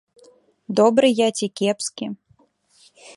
Добры 0.79 1.07
я 1.19 1.27
ці 1.39 1.47
кепскі. 1.61 2.05